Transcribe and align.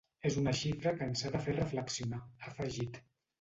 Es 0.27 0.37
una 0.43 0.53
xifra 0.59 0.93
que 1.01 1.05
ens 1.09 1.21
ha 1.27 1.31
de 1.35 1.41
fer 1.49 1.55
reflexionar, 1.59 2.23
ha 2.41 2.49
afegit. 2.55 2.99